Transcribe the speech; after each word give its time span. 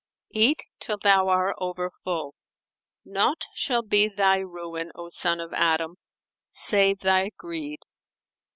[FN#451] 0.33 0.41
Eat 0.41 0.63
till 0.79 0.97
thou 0.97 1.27
are 1.27 1.53
over 1.59 1.91
full; 1.91 2.33
naught 3.05 3.45
shall 3.53 3.83
be 3.83 4.07
thy 4.07 4.37
ruin, 4.37 4.91
O 4.95 5.09
son 5.09 5.39
of 5.39 5.53
Adam, 5.53 5.97
save 6.49 7.01
thy 7.01 7.29
greed. 7.37 7.81